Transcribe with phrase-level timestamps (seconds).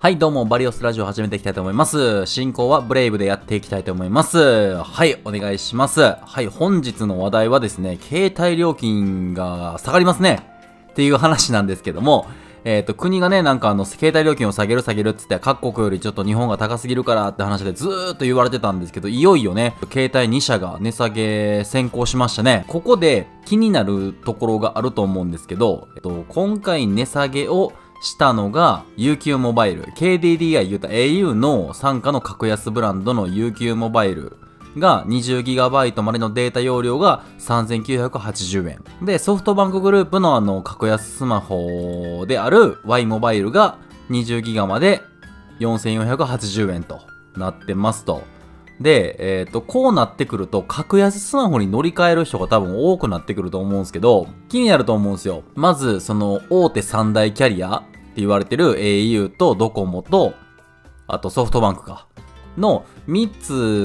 [0.00, 2.24] はい、どうも、バリオスラジオ始めていきたいと思います。
[2.26, 4.76] 進行はブレイブでやっていきたいと思います。
[4.76, 6.00] はい、お願いします。
[6.00, 10.38] はい、本日の話題はですね、携帯料金が下がりますね。
[10.90, 12.28] っていう話なんですけども、
[12.62, 22.64] えっ、と、国がね、なんかあの、携帯料金を下げる下げるっつって、各国よりちょっと日本が高すぎるからって話でずーっと言われてたんですけど、いよいよね、携帯2社が値下げ先行しましたね。
[22.68, 34.36] ここで気になるところがあると思うんですけど、えっと、今回値下げをしたのが UQ モバイル KDDI 言うた au の傘下の格安ブランドの UQ モバイル
[34.76, 38.84] が 20GB までのデータ容量が3980円。
[39.04, 43.78] でソフトバンクグループのあの格安スマホである Y モバイルが
[44.10, 45.02] 20GB まで
[45.60, 47.00] 4480円と
[47.36, 48.22] なってますと。
[48.80, 55.42] で、えっ、と、こうなってくると、格安スマホに乗り換える人が多分多くなってくると思うんですけど、気になると思うんですよ。
[55.54, 57.86] まず、その、大手三大キャリアって
[58.16, 60.34] 言われてる au とドコモと、
[61.08, 62.06] あとソフトバンクか。
[62.56, 63.30] の3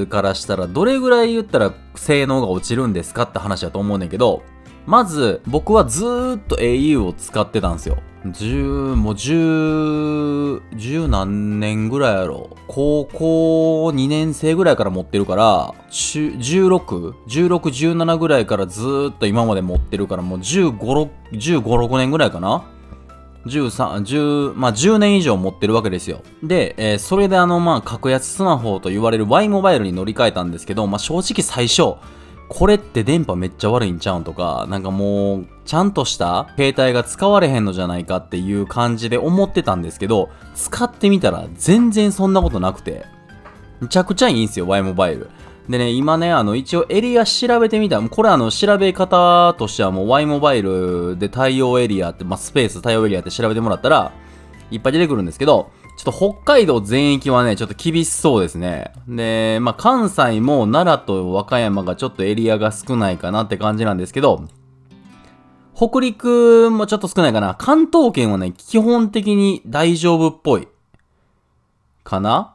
[0.05, 4.43] つからしたら、どれぐらい言ったら性能が落ちるんですかって話だと思うねんけど、
[4.85, 7.97] まず、僕はずーっと au を使ってたんですよ。
[8.25, 12.55] 10、もう10、何年ぐらいやろ。
[12.67, 17.59] 高校2年生ぐらいから持ってるから、16、16、
[17.97, 22.63] 17ぐらいからずっと今まで持ってるから、もう15、6 15、6年ぐらいかな
[23.45, 26.21] ？13、10、まあ10年以上持ってるわけですよ。
[26.41, 31.95] で、えーそれであの、まあ格安スマホと言われる Y モバイルに乗り換えたんですけど、まあ正直最初、
[32.53, 43.05] これって電波めっちゃ悪いんちゃうんとか、なんかもう、ちゃんとした携帯が使われへんのじゃないかっていう感じで思ってたんですけど、使ってみたら全然そんなことなくて、
[43.81, 45.31] めちゃくちゃいいんですよ、Y モバイル。
[45.67, 47.99] でね、今ね、あの、一応エリア調べてみた。
[47.99, 54.11] これあの、調べ方としてはもう Y モバイルで対応エリアって、まあ、スペース対応エリアって調べてもらったら、
[54.69, 58.91] いっぱい出てくるんですけど、ちょっと北海道全域はね、ちょっと厳しそうですね。
[59.07, 64.47] で、まあ、関西も奈良と和歌山がちょっとエリアが少ないかなって感じなんですけど、
[65.75, 67.55] 北陸もちょっと少ないかな。
[67.55, 70.67] 関東圏はね、基本的に大丈夫っぽい。
[72.03, 72.52] かな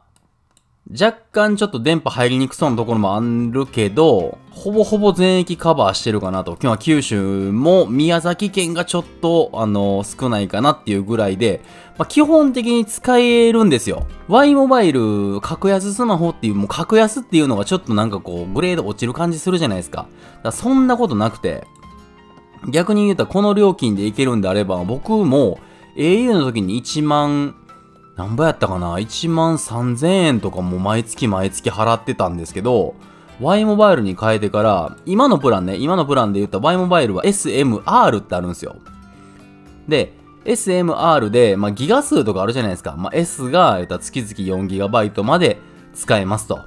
[0.91, 6.53] 若干ちょっと電波入りにくそうなところもあるけど、ほぼほぼ全域カバーしてるかなと。
[6.53, 11.61] 今日は九州も宮崎県がちょっと、あの、少ないかなっていうぐらいで、
[11.99, 14.07] まあ、基本的に使えるんですよ。
[14.27, 20.07] Y モバイル、格安スマホっていう、もう格安っていうのがちょっとなんかこう、グレード落ちる感じするじゃないですか。
[20.43, 21.67] だそんなことなくて、
[22.67, 25.59] 逆に言うたらこの料金でいけるんであれば、僕も
[25.95, 27.55] au の時に1万、
[28.19, 32.95] 何ぼやったかな ?1 万3000円とかも毎月毎月払ってたんですけど、
[33.39, 38.75] Y モバイルに変えてから、今のプランね、今のプランで言った Y モバイルは SMR ってあるんですよ。
[39.87, 40.11] で、
[40.43, 42.95] SMR で、まあ、ギガ数とかあるじゃないですか。
[42.97, 45.57] まあ、S が、えっと、月々 4GB まで
[45.93, 46.59] 使えますと。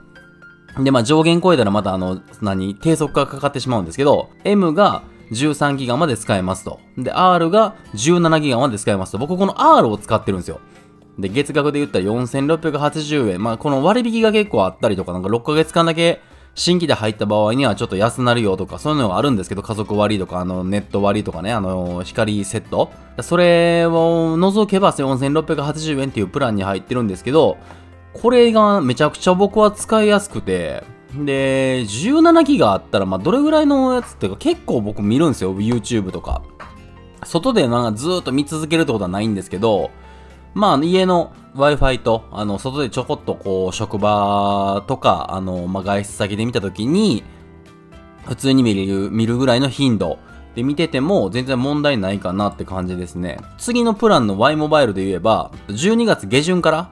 [0.78, 5.02] で、まあ、上限超えたらまたあの、何、低速化がかかってしまうんですけど、M が
[5.32, 6.80] 13GB まで使えますと。
[6.96, 9.19] で、R が 17GB まで使えますと。
[9.19, 10.60] 僕この R を使ってるんですよ。
[11.19, 13.43] で、月額で言ったら4680円。
[13.43, 16.21] まあ、この割引が結構あったりとか、なんか6ヶ月間だけ
[16.55, 22.91] 新規で入った場合にはちょっと安なるよとか、そういうのがあるんですけど、家族割とか、あの、ネット割とかね、あの、光セット。
[23.21, 27.59] それを除けば4680円っていうプランに入ってるんですけど、
[28.12, 30.84] これがめちゃくちゃ僕は使いやすくて、
[31.15, 36.43] で、17ギガあったら、まあ、どれぐらいのやつっていうか、結構僕見るんですよ、YouTube とか。
[37.25, 39.91] 外でなんかずっと見続けるってことはないんですけど、
[40.54, 47.24] まあ、家の Wi-Fi と、あの、外でちょこっとこう、職場とか、あの、まあ、外出先で見たときに、
[48.26, 50.18] 普通に見る、見るぐらいの頻度
[50.54, 53.38] で見てても全然問題ないかなって感じですね。
[53.58, 56.90] 次のプランの Y モバイルで言えば、12月下旬から、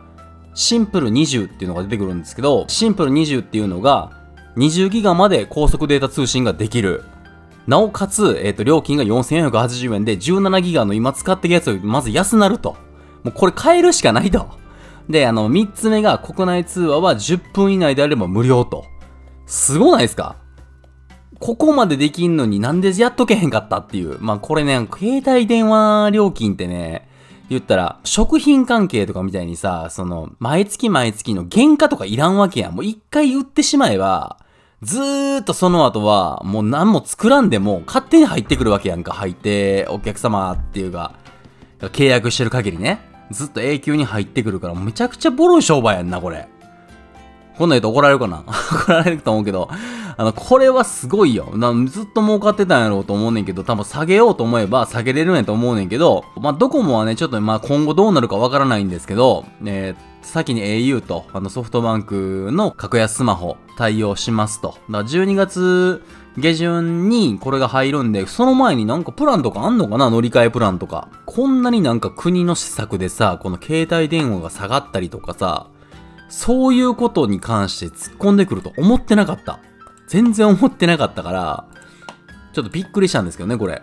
[0.55, 4.11] シンプル20っていうのが出てくるんですけど、シンプル20っていうのが、
[4.57, 7.05] 20ギガまで高速データ通信ができる。
[7.67, 12.77] なおかつ、えっ、と、料金が4480円で、17ギガの今使ってるやつよりまず安なると。
[13.23, 14.49] もうこれ変えるしかないと。
[15.09, 18.85] で、あの、3つ目が国内通話は10分以内であれば無料と。
[19.47, 20.37] すごないですか？
[21.41, 24.19] ここまでできんのになんでやっとけへんかったっていう。
[24.21, 27.09] まあこれね、携帯電話料金ってね、
[27.49, 32.75] 言ったら、食品関係とかみたいにさ、その、毎月毎月の原価とかいらんわけやん。
[32.75, 34.37] もう一回売ってしまえば、
[34.83, 39.15] ずーっとその後は、もう何も作らんでも、勝手に入ってくるわけやんか。
[39.15, 41.15] 入って、お客様っていうか、
[41.81, 43.01] 契約してる限りね。
[43.31, 46.49] ずっと永久に入ってくるから、めちゃくちゃボロい商売やんな、これ。
[47.57, 48.43] こんなん言うと怒られるかな？
[48.49, 49.69] 怒られると思うけど、
[50.17, 51.51] あの、これはすごいよ。
[51.55, 64.69] なずっと儲かってたんやろうと思うねんけど、多分下げようと思えば下げれるんやと思うねんけど、まあ、ドコモはね、ちょっとまあ今後どうなるかわからないんですけど、えー、先に au とあのソフトバンクの格安スマホ対応しますと。
[64.69, 66.03] だから12月
[66.39, 71.09] 下旬にこれが入るんで、その前になんかプランとかあんのかな乗り換えプランとか。
[71.27, 75.67] こんなになんか国の施策でさ、この携帯電話が下がったりとかさ、
[76.29, 79.59] そういうことに関して突っ込んでくると思ってなかった。
[80.07, 81.65] 全然思ってなかったから、
[82.53, 83.83] ちょっとびっくりしたんですけどね、これ。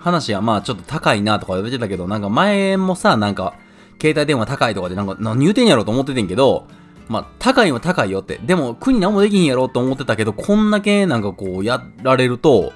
[0.00, 3.54] 話はまあちょっと高いなとか言われてたけど、なんか前もさ、なんか、
[4.00, 6.66] 携帯電話高いとかでなんか何言うてんやろと思っててんけど、
[7.10, 8.38] まあ高いは高いよって。
[8.38, 12.72] でも国何もできひんやろと思ってたけど、こんだけなんかこうやられると、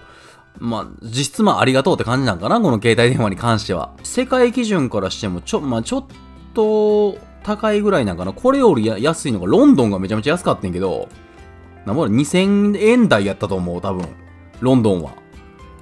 [0.58, 3.94] まあ、実質まあありがとうって感じなんかなこの携帯電話に関しては。
[4.02, 6.06] 世界基準からしても、ちょ、まあちょっ
[6.52, 8.32] と、高いぐらいなんかな。
[8.32, 11.08] これより安いのがロンドンがめちゃめちゃ安かったんけど、
[11.86, 14.04] なんぼ2000円台やったと思う、多分。
[14.60, 15.12] ロンドンは。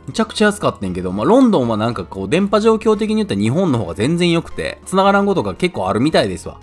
[0.07, 6.61] めちゃくちゃ安かったんけど、まあ、ロンドンはなんかこう、電波状況的に言ったら日本の方が全然良くて、繋がらんことが結構あるみたいですわ。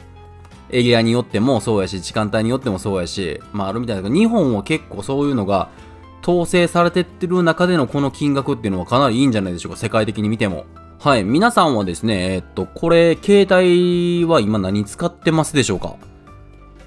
[0.72, 5.70] エリアによってもそうやし、時間帯によってもそうやし、まああるみたいだけど、日本は結構そういうのが
[6.22, 10.66] 統制されてってる中でのこの金額っていうのはかなりいいんじゃないでしょうか、世界的に見ても。
[11.00, 11.24] はい。
[11.24, 15.96] 皆さんはですね、えっと、これ、携帯は今何使ってますでしょうか？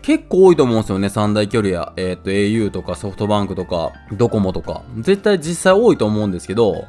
[0.03, 4.83] 結構多いと思うんですよね、三大距離や、えっと、au とかソフトバンクとか、ドコモとか。
[4.99, 6.85] 絶対実際多いと思うんですけど、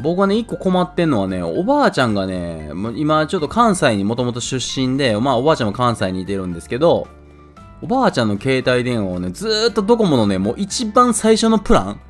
[0.00, 7.08] 僕はね、一個困ってんのはね、おばあちゃんがね、今ちょっと関西にもともと出身で、まあおばあちゃんも関西にいてるんですけど、
[7.82, 12.00] おばあちゃんの携帯電話をね、ずーっとドコモのね、もう一番最初のプラン、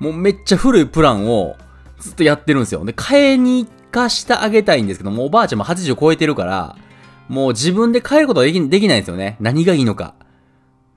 [0.00, 1.56] もうめっちゃ古いプランを、
[2.00, 2.84] ずっとやってるんですよ。
[2.84, 6.76] で、買いに行かしてあげたいんですけども、おばあちゃんも80超えてるから、
[7.28, 9.36] もう自分で買えることはできできないんですよね。
[9.38, 10.14] 何がいいのか。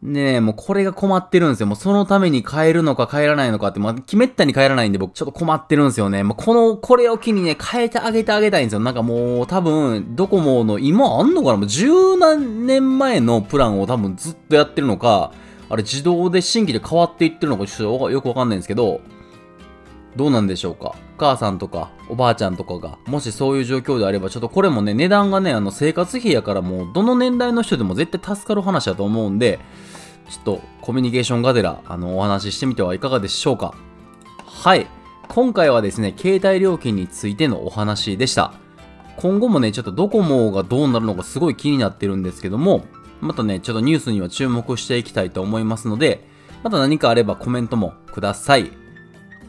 [0.05, 1.65] ねえ、もうこれが困ってるんですよ。
[1.67, 6.23] もうそのために買えるのか買えらないのかって、まあ、決めったに買えらないんで僕ちょっと困ってるんですよね。
[6.23, 8.81] もうこの、これを機にね、変えてあげてあげたいんですよ。
[8.81, 11.57] なんかもう多分、ドコモの今あんのかな？
[11.57, 15.31] もう十何年前のプランを多分ずっとやってるのか、
[15.69, 19.01] あれ自動で新規で変わっていってるのかちょっとよくわかんないんですけど、
[20.15, 20.93] どうなんでしょうか？
[21.17, 29.59] お母さんとかおばあちゃんとかが、もしそういう状況であれば、ちょっとこれもね、値段がね、あの生活費やからもう、どの年代の人でも絶対助かる話だと思うんで、
[30.29, 33.73] ちょっとコミュニケーションがてら、あの、お話ししてみてはいかがでしょうか
[34.45, 34.87] はい。
[35.27, 38.53] 今回はですね、携帯料金についてのお話でした。
[39.17, 42.85] 今後もね、ちょっとドコモがどうなるのかすごい気になってるんですけども、
[43.21, 46.27] またね、ちょっとニュースには注目していきたいと思いますので、
[46.63, 48.71] また何かあればコメントもください。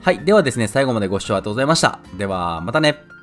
[0.02, 0.24] はい。
[0.24, 2.00] ではですね、最後までご視聴ありがとうございました。
[2.16, 3.15] では、またね。